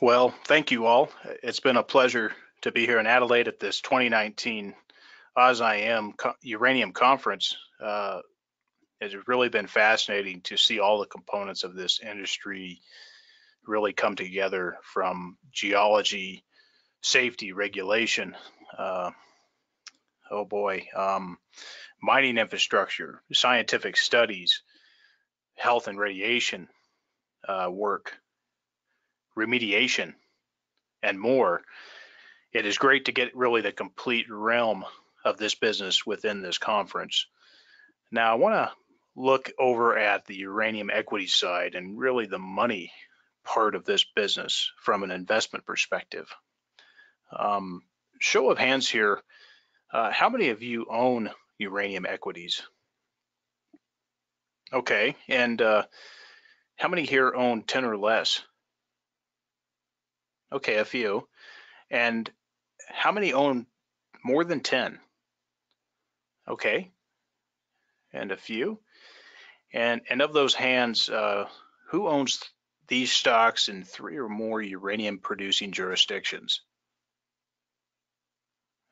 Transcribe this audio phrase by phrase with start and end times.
[0.00, 1.10] Well, thank you all.
[1.42, 2.32] It's been a pleasure
[2.62, 4.74] to be here in Adelaide at this 2019
[5.36, 7.56] AusIMM Uranium Conference.
[7.80, 8.20] Uh,
[9.00, 12.80] it's really been fascinating to see all the components of this industry
[13.66, 16.44] really come together from geology,
[17.02, 18.36] safety, regulation.
[18.76, 19.10] Uh,
[20.30, 21.38] oh boy, um,
[22.00, 24.62] mining infrastructure, scientific studies,
[25.56, 26.68] health and radiation
[27.46, 28.14] uh, work,
[29.36, 30.14] remediation,
[31.02, 31.62] and more.
[32.52, 34.84] It is great to get really the complete realm
[35.24, 37.26] of this business within this conference.
[38.10, 38.72] Now, I want to
[39.16, 42.92] look over at the uranium equity side and really the money
[43.44, 46.32] part of this business from an investment perspective.
[47.36, 47.82] Um,
[48.20, 49.20] show of hands here,
[49.92, 52.62] uh, how many of you own uranium equities?
[54.72, 55.84] Okay, and uh,
[56.76, 58.42] how many here own 10 or less?
[60.52, 61.26] Okay, a few.
[61.90, 62.30] And
[62.88, 63.66] how many own
[64.24, 64.98] more than 10?
[66.48, 66.90] Okay,
[68.12, 68.78] and a few.
[69.72, 71.48] And, and of those hands, uh,
[71.88, 72.42] who owns
[72.88, 76.60] these stocks in three or more uranium producing jurisdictions?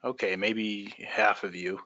[0.02, 1.80] Okay, maybe half of you.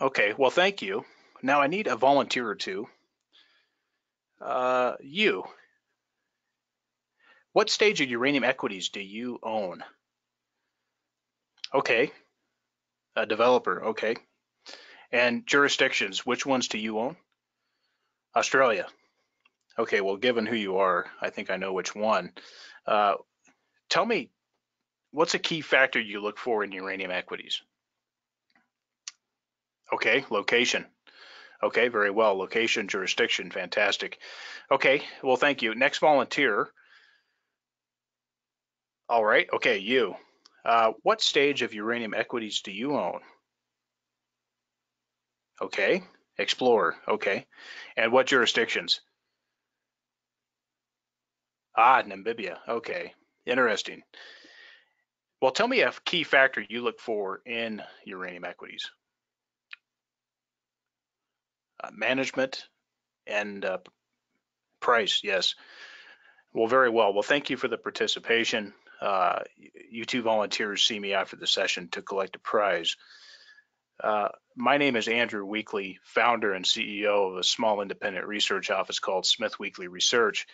[0.00, 1.04] Okay, well, thank you.
[1.42, 2.88] Now I need a volunteer or two.
[4.40, 5.44] Uh, you,
[7.52, 9.82] what stage of uranium equities do you own?
[11.74, 12.12] Okay,
[13.16, 14.16] a developer, okay.
[15.10, 17.16] And jurisdictions, which ones do you own?
[18.34, 18.86] Australia.
[19.78, 22.32] Okay, well, given who you are, I think I know which one.
[22.86, 23.14] Uh,
[23.88, 24.30] tell me,
[25.10, 27.62] what's a key factor you look for in uranium equities?
[29.92, 30.86] Okay, location.
[31.62, 32.36] Okay, very well.
[32.36, 34.18] Location, jurisdiction, fantastic.
[34.70, 35.74] Okay, well, thank you.
[35.74, 36.70] Next volunteer.
[39.12, 40.16] All right, okay, you.
[40.64, 43.20] Uh, what stage of uranium equities do you own?
[45.60, 46.02] Okay,
[46.38, 47.44] Explorer, okay.
[47.94, 49.02] And what jurisdictions?
[51.76, 53.12] Ah, Namibia, okay,
[53.44, 54.00] interesting.
[55.42, 58.90] Well, tell me a key factor you look for in uranium equities
[61.84, 62.66] uh, management
[63.26, 63.78] and uh,
[64.80, 65.20] price.
[65.22, 65.54] Yes.
[66.54, 67.12] Well, very well.
[67.12, 68.72] Well, thank you for the participation.
[69.02, 69.40] Uh,
[69.90, 72.96] you two volunteers see me after the session to collect a prize.
[74.02, 79.00] Uh, my name is Andrew Weekly, founder and CEO of a small independent research office
[79.00, 80.46] called Smith Weekly Research.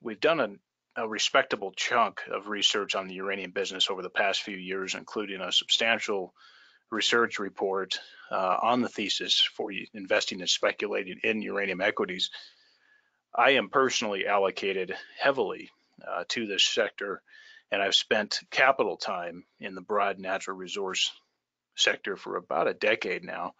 [0.00, 4.42] We've done a, a respectable chunk of research on the uranium business over the past
[4.42, 6.32] few years, including a substantial
[6.92, 7.98] research report
[8.30, 12.30] uh, on the thesis for investing and speculating in uranium equities.
[13.34, 15.70] I am personally allocated heavily
[16.06, 17.20] uh, to this sector,
[17.70, 21.12] and I've spent capital time in the broad natural resource
[21.76, 23.54] sector for about a decade now.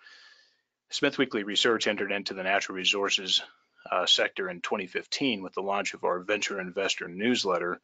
[0.90, 3.42] Smith Weekly Research entered into the natural resources
[3.90, 7.80] uh, sector in 2015 with the launch of our venture investor newsletter,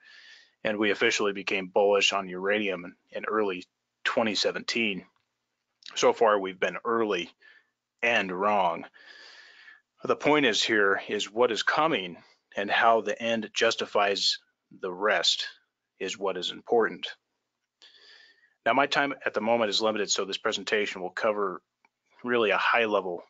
[0.65, 3.65] and we officially became bullish on uranium in, in early
[4.05, 5.05] 2017
[5.95, 7.31] so far we've been early
[8.03, 8.85] and wrong.
[10.05, 12.17] The point is here is what is coming
[12.57, 14.39] and how the end justifies
[14.81, 15.47] the rest
[15.99, 17.07] is what is important.
[18.65, 21.61] Now my time at the moment is limited, so this presentation will cover
[22.23, 23.25] really a high level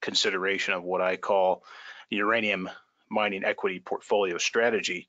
[0.00, 1.64] consideration of what I call
[2.10, 2.70] uranium
[3.10, 5.08] mining equity portfolio strategy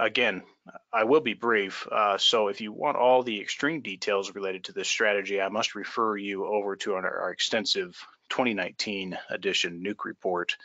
[0.00, 0.44] Again,
[0.90, 1.86] I will be brief.
[1.86, 5.74] Uh, so if you want all the extreme details related to this strategy, I must
[5.74, 10.56] refer you over to our, our extensive 2019 edition nuke report,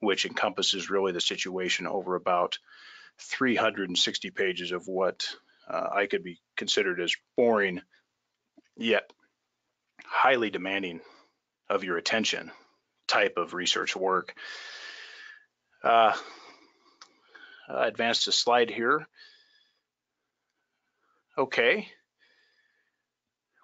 [0.00, 2.58] which encompasses really the situation over about
[3.20, 5.26] 360 pages of what
[5.68, 7.80] uh, I could be considered as boring,
[8.76, 9.10] yet
[10.04, 11.00] highly demanding
[11.68, 12.50] of your attention
[13.08, 14.34] type of research work.
[15.82, 16.12] Uh,
[17.68, 19.06] advance the slide here.
[21.36, 21.88] Okay.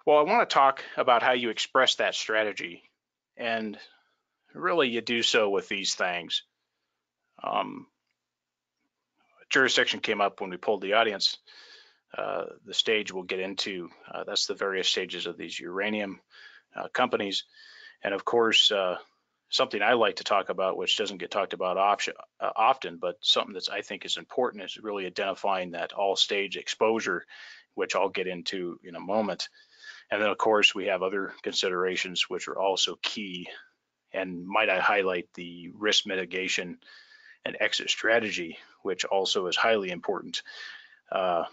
[0.05, 2.81] Well, I want to talk about how you express that strategy.
[3.37, 3.77] And
[4.53, 6.43] really, you do so with these things.
[7.43, 7.85] Um,
[9.49, 11.37] jurisdiction came up when we pulled the audience.
[12.17, 16.19] Uh, the stage we'll get into, uh, that's the various stages of these uranium
[16.75, 17.43] uh, companies.
[18.03, 18.97] And of course, uh,
[19.49, 23.17] something I like to talk about, which doesn't get talked about option, uh, often, but
[23.21, 27.25] something that I think is important is really identifying that all stage exposure,
[27.75, 29.49] which I'll get into in a moment.
[30.11, 33.47] And then of course we have other considerations which are also key.
[34.11, 36.79] And might I highlight the risk mitigation
[37.45, 40.41] and exit strategy, which also is highly important.
[41.11, 41.43] uh,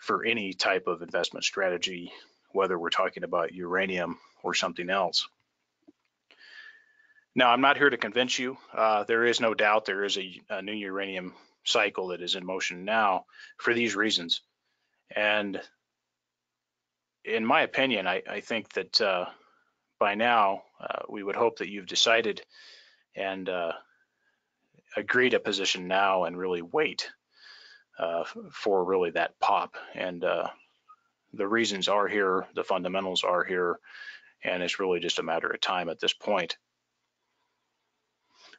[0.00, 2.12] for any type of investment strategy,
[2.52, 5.26] whether we're talking about uranium or something else.
[7.34, 8.56] Now, I'm not here to convince you.
[8.72, 11.34] Uh, there is no doubt there is a, a, new uranium
[11.64, 13.26] cycle that is in motion now
[13.58, 14.42] for these reasons.
[15.14, 15.60] And
[17.24, 19.26] in my opinion, I, I think that uh,
[19.98, 22.42] by now uh, we would hope that you've decided
[23.14, 23.72] and uh,
[24.96, 27.10] agreed a position now and really wait
[27.98, 29.76] uh, for really that pop.
[29.94, 30.48] And uh,
[31.32, 33.78] the reasons are here, the fundamentals are here,
[34.42, 36.56] and it's really just a matter of time at this point.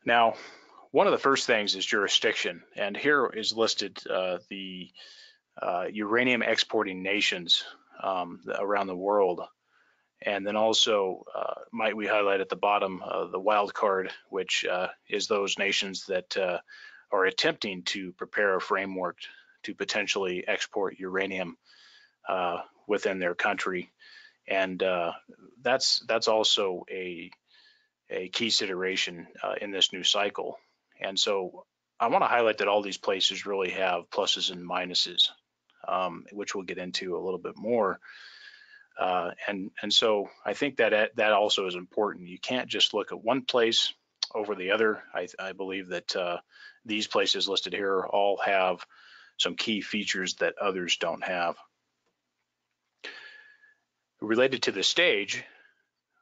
[0.05, 0.35] Now,
[0.91, 4.89] one of the first things is jurisdiction, and here is listed uh, the
[5.61, 7.63] uh, uranium exporting nations
[8.01, 9.41] um, around the world.
[10.21, 14.65] And then also, uh, might we highlight at the bottom uh, the wild card, which
[14.65, 16.59] uh, is those nations that uh,
[17.11, 19.17] are attempting to prepare a framework
[19.63, 21.57] to potentially export uranium
[22.27, 23.91] uh, within their country,
[24.47, 25.11] and uh,
[25.61, 27.29] that's that's also a
[28.09, 29.27] a key consideration
[29.61, 30.57] in this new cycle.
[30.99, 31.65] And so,
[31.99, 35.29] I want to highlight that all these places really have pluses and minuses,
[35.87, 37.99] um, which we'll get into a little bit more.
[38.97, 42.27] Uh, and and so I think that that also is important.
[42.27, 43.93] You can't just look at one place
[44.33, 45.03] over the other.
[45.13, 46.37] I, I believe that uh,
[46.85, 48.85] these places listed here all have
[49.37, 51.57] some key features that others don't have.
[54.19, 55.43] Related to the stage,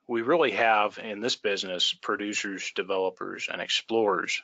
[0.07, 4.42] we really have in this business producers, developers, and explorers.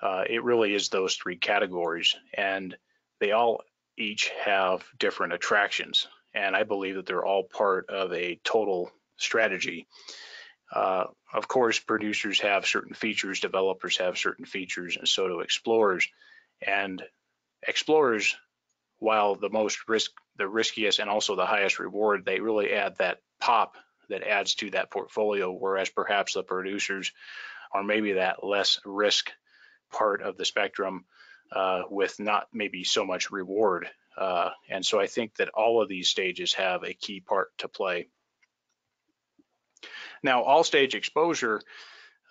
[0.00, 2.76] Uh, it really is those three categories, and
[3.20, 3.62] they all
[3.96, 9.86] each have different attractions and I believe that they're all part of a total strategy.
[10.72, 16.08] Uh, of course, producers have certain features, developers have certain features, and so do explorers.
[16.60, 17.02] And
[17.66, 18.36] explorers,
[18.98, 23.18] while the most risk, the riskiest, and also the highest reward, they really add that
[23.40, 23.76] pop
[24.10, 25.50] that adds to that portfolio.
[25.50, 27.12] Whereas perhaps the producers
[27.72, 29.30] are maybe that less risk
[29.90, 31.04] part of the spectrum
[31.52, 33.88] uh, with not maybe so much reward.
[34.16, 37.68] Uh, and so I think that all of these stages have a key part to
[37.68, 38.08] play.
[40.22, 41.60] Now, all stage exposure,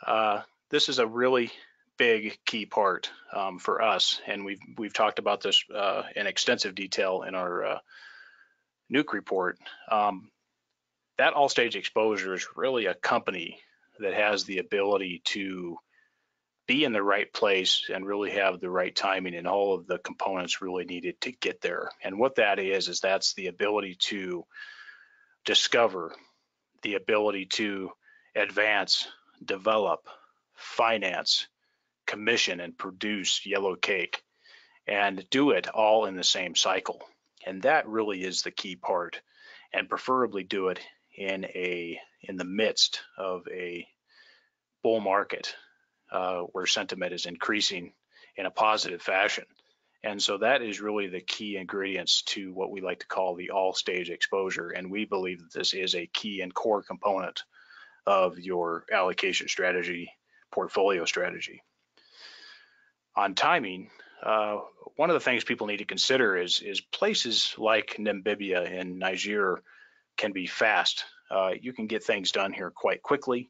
[0.05, 1.51] uh, this is a really
[1.97, 6.75] big key part um, for us, and we've we've talked about this uh, in extensive
[6.75, 7.79] detail in our uh,
[8.91, 9.57] nuke report.
[9.89, 10.29] Um,
[11.17, 13.59] that all stage exposure is really a company
[13.99, 15.77] that has the ability to
[16.67, 19.99] be in the right place and really have the right timing and all of the
[19.99, 21.89] components really needed to get there.
[22.03, 24.45] And what that is, is that's the ability to
[25.45, 26.13] discover,
[26.81, 27.91] the ability to
[28.35, 29.07] advance,
[29.43, 30.07] develop,
[30.55, 31.47] finance,
[32.07, 34.23] commission, and produce yellow cake
[34.87, 37.01] and do it all in the same cycle.
[37.45, 39.21] And that really is the key part
[39.73, 40.79] and preferably do it
[41.15, 43.87] in a in the midst of a
[44.83, 45.55] bull market
[46.11, 47.93] uh, where sentiment is increasing
[48.35, 49.45] in a positive fashion.
[50.03, 53.49] And so that is really the key ingredients to what we like to call the
[53.49, 54.69] all stage exposure.
[54.69, 57.41] And we believe that this is a key and core component
[58.05, 60.11] of your allocation strategy,
[60.51, 61.63] portfolio strategy.
[63.15, 63.89] On timing,
[64.21, 64.59] uh,
[64.95, 69.63] one of the things people need to consider is, is places like Namibia and Niger
[70.17, 71.03] can be fast.
[71.31, 73.49] Uh, you can get things done here quite quickly.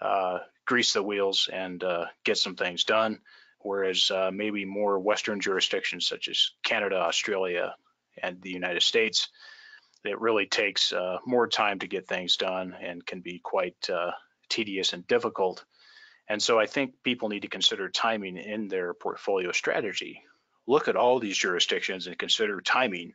[0.00, 0.38] Uh,
[0.70, 3.18] grease the wheels and uh, get some things done.
[3.58, 7.74] Whereas uh, maybe more Western jurisdictions such as Canada, Australia,
[8.22, 9.30] and the United States,
[10.04, 14.12] it really takes uh, more time to get things done and can be quite uh,
[14.48, 15.64] tedious and difficult.
[16.28, 20.22] And so I think people need to consider timing in their portfolio strategy.
[20.68, 23.14] Look at all these jurisdictions and consider timing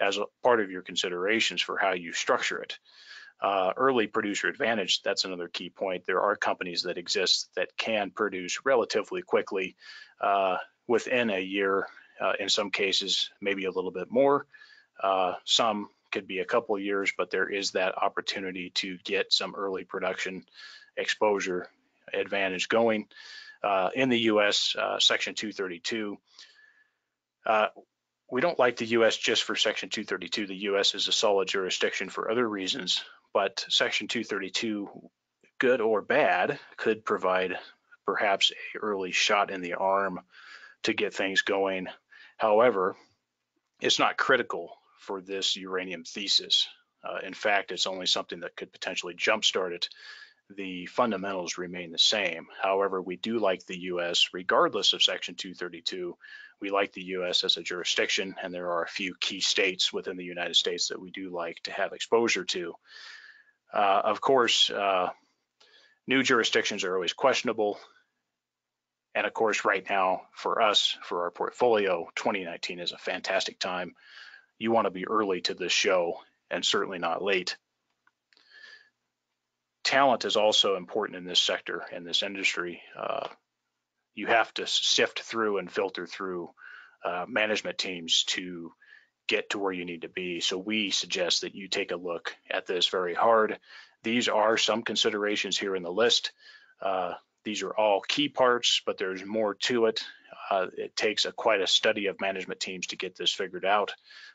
[0.00, 2.76] as a part of your considerations for how you structure it.
[3.40, 6.04] Uh, early producer advantage, that's another key point.
[6.06, 9.76] There are companies that exist that can produce relatively quickly
[10.20, 10.56] uh,
[10.88, 11.86] within a year,
[12.20, 14.46] uh, in some cases, maybe a little bit more.
[15.00, 19.32] Uh, some could be a couple of years, but there is that opportunity to get
[19.32, 20.44] some early production
[20.96, 21.68] exposure
[22.12, 23.06] advantage going.
[23.62, 26.18] Uh, in the US, uh, Section 232,
[28.30, 30.46] we don't like the US just for Section 232.
[30.46, 34.88] The US is a solid jurisdiction for other reasons, but Section 232,
[35.58, 37.58] good or bad, could provide
[38.06, 40.20] perhaps a early shot in the arm
[40.84, 41.88] to get things going.
[42.36, 42.96] However,
[43.80, 46.68] it's not critical for this uranium thesis.
[47.04, 49.88] Uh, in fact, it's only something that could potentially jumpstart it.
[50.56, 52.46] the fundamentals remain the same.
[52.62, 56.16] However, we do like the US regardless of Section 232.
[56.60, 60.16] We like the US as a jurisdiction, and there are a few key states within
[60.16, 62.74] the United States that we do like to have exposure to.
[63.72, 65.10] Uh, of course, uh,
[66.06, 67.78] new jurisdictions are always questionable.
[69.14, 73.94] And of course, right now for us, for our portfolio, 2019 is a fantastic time.
[74.58, 76.14] You want to be early to this show
[76.50, 77.56] and certainly not late
[79.88, 82.82] talent is also important in this sector in this industry.
[82.94, 83.26] Uh,
[84.14, 86.50] you have to sift through and filter through
[87.02, 88.70] uh, management teams to
[89.28, 90.40] get to where you need to be.
[90.40, 93.58] So we suggest that you take a look at this very hard.
[94.02, 96.32] These are some considerations here in the list.
[96.80, 100.02] Uh, these are all key parts, but there's more to it.
[100.50, 103.92] Uh, it takes a, quite a study of management teams to get this figured out,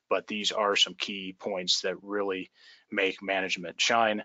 [0.09, 2.51] but these are some key points that really
[2.91, 4.23] make management shine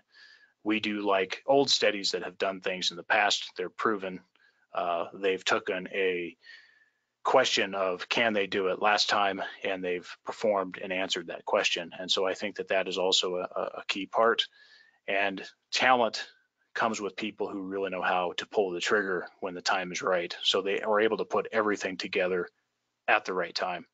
[0.63, 3.51] we do like old studies that have done things in the past.
[3.55, 4.19] They're proven.
[4.73, 6.35] Uh, they've taken a
[7.23, 11.91] question of can they do it last time, and they've performed and answered that question.
[11.97, 14.43] And so I think that that is also a, a key part.
[15.07, 16.25] And talent
[16.73, 20.01] comes with people who really know how to pull the trigger when the time is
[20.01, 20.35] right.
[20.43, 22.47] So they are able to put everything together
[23.07, 23.85] at the right time.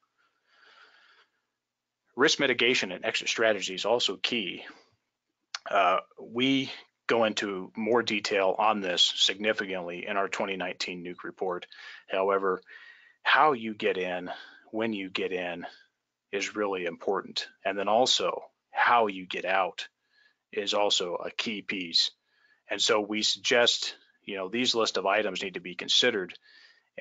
[2.15, 4.63] Risk mitigation and exit strategy is also key.
[5.69, 6.71] Uh, we
[7.07, 11.67] go into more detail on this significantly in our 2019 nuke report.
[12.09, 12.61] However,
[13.25, 14.29] how you get in,
[14.71, 15.65] when you get in,
[16.31, 17.47] is really important.
[17.65, 19.87] And then also how you get out
[20.53, 22.11] is also a key piece.
[22.69, 26.33] And so we suggest, you know, these list of items need to be considered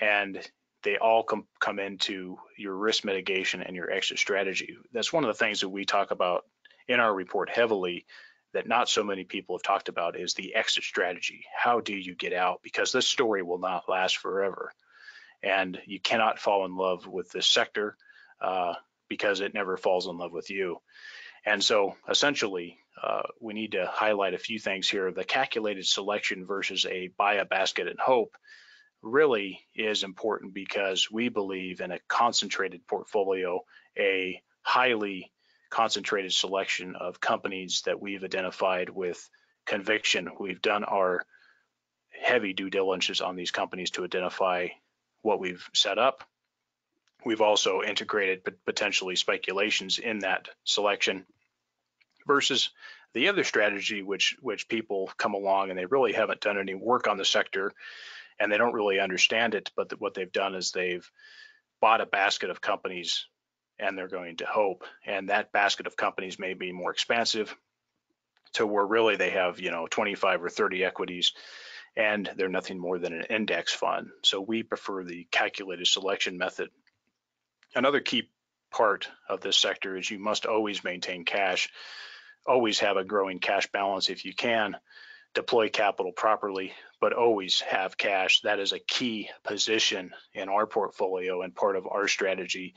[0.01, 0.41] and
[0.83, 4.77] they all come, come into your risk mitigation and your exit strategy.
[4.93, 6.47] That's one of the things that we talk about
[6.89, 8.07] in our report heavily
[8.55, 11.45] that not so many people have talked about is the exit strategy.
[11.55, 12.61] How do you get out?
[12.63, 14.73] Because this story will not last forever.
[15.45, 17.97] And you cannot fall in love with this sector
[18.41, 18.75] uh,
[19.09, 20.79] because it never falls in love with you.
[21.45, 25.13] And so essentially, uh, we need to highlight a few things here.
[25.13, 28.37] The calculated selection versus a buy a basket and hope
[29.03, 33.61] really is important because we believe in a concentrated portfolio,
[33.99, 35.31] a highly
[35.69, 39.29] concentrated selection of companies that we've identified with
[39.67, 40.31] conviction.
[40.41, 41.27] We've done our
[42.23, 44.69] heavy due diligence on these companies to identify
[45.25, 46.23] what we've set up.
[47.25, 51.25] We've also integrated potentially speculations in that selection
[52.27, 52.71] versus
[53.15, 57.09] the other strategy, which which people come along and they really haven't done any work
[57.09, 57.73] on the sector
[58.39, 59.71] and they don't really understand it.
[59.75, 61.09] But what they've done is they've
[61.81, 63.27] bought a basket of companies
[63.79, 64.85] and they're going to hope.
[65.07, 67.57] And that basket of companies may be more expansive
[68.55, 71.33] to where really they have, you know, 25 or 30 equities
[71.97, 74.09] and they're nothing more than an index fund.
[74.23, 76.71] So we prefer the calculated selection method.
[77.75, 78.31] Another key
[78.71, 81.69] part of this sector is you must always maintain cash,
[82.47, 84.77] always have a growing cash balance if you can,
[85.35, 88.41] deploy capital properly, but always have cash.
[88.43, 92.75] That is a key position in our portfolio and part of our strategy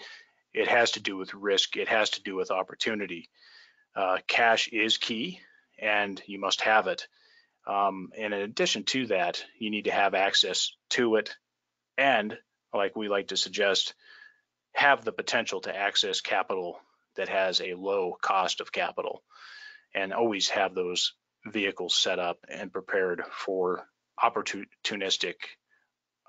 [0.57, 1.77] it has to do with risk.
[1.77, 3.29] It has to do with opportunity.
[3.95, 5.39] Uh, cash is key,
[5.77, 7.07] and you must have it.
[7.67, 11.35] Um, and in addition to that, you need to have access to it,
[11.97, 12.37] and
[12.73, 13.93] like we like to suggest,
[14.73, 16.79] have the potential to access capital
[17.17, 19.23] that has a low cost of capital,
[19.93, 21.13] and always have those
[21.45, 23.85] vehicles set up and prepared for
[24.21, 25.35] opportunistic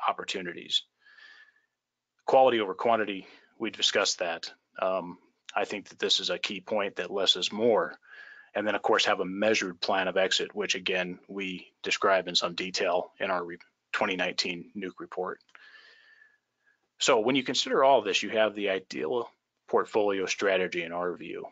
[0.09, 0.83] opportunities.
[2.26, 3.26] Quality over quantity
[3.59, 4.50] we discussed that.
[4.80, 5.18] Um,
[5.54, 7.99] I think that this is a key point that less is more.
[8.55, 12.35] And then, of course, have a measured plan of exit, which again, we describe in
[12.35, 13.43] some detail in our
[13.93, 15.40] 2019 nuke report.
[16.99, 19.31] So when you consider all this, you have the ideal
[19.69, 21.47] portfolio strategy in our view.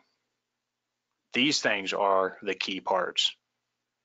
[1.33, 3.33] These things are the key parts.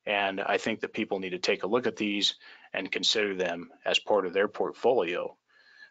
[0.04, 2.34] And I think that people need to take a look at these
[2.72, 5.36] and consider them as part of their portfolio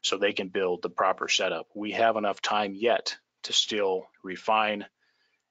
[0.02, 1.68] so they can build the proper setup.
[1.76, 4.86] We have enough time yet to still refine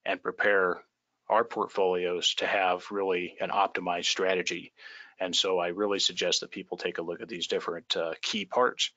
[0.04, 0.82] and prepare
[1.30, 4.72] our portfolios to have really an optimized strategy.
[5.20, 8.44] And so I really suggest that people take a look at these different uh, key
[8.44, 8.90] parts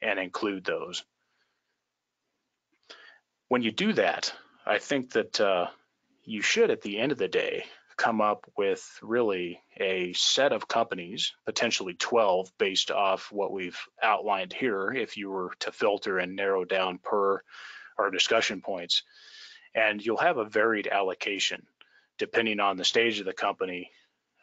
[0.00, 1.04] and include those.
[3.48, 4.32] When you do that,
[4.64, 5.66] I think that uh,
[6.24, 7.64] you should, at the end of the day,
[7.96, 14.52] come up with really a set of companies, potentially 12 based off what we've outlined
[14.52, 17.42] here, if you were to filter and narrow down per
[17.98, 19.02] our discussion points.
[19.76, 21.66] And you'll have a varied allocation
[22.18, 23.90] depending on the stage of the company,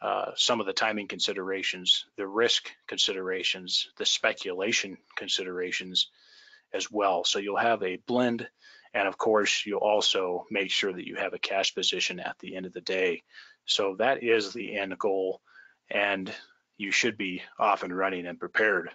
[0.00, 6.08] uh, some of the timing considerations, the risk considerations, the speculation considerations
[6.72, 7.24] as well.
[7.24, 8.48] So you'll have a blend.
[8.92, 12.54] And of course, you'll also make sure that you have a cash position at the
[12.54, 13.24] end of the day.
[13.66, 15.40] So that is the end goal.
[15.90, 16.32] And
[16.76, 18.90] you should be off and running and prepared.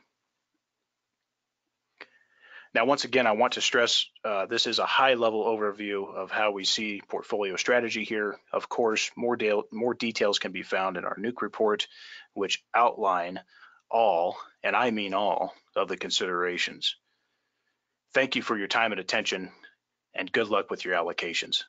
[2.75, 6.29] Now, once again, I want to stress uh, this is a high level overview of
[6.29, 8.39] how we see portfolio strategy here.
[8.53, 11.87] Of course, more, de more details can be found in our Nuke report,
[12.33, 13.39] which outline
[13.89, 16.95] all, and I mean all, of the considerations.
[18.13, 19.51] Thank you for your time and attention,
[20.13, 21.63] and good luck with your allocations.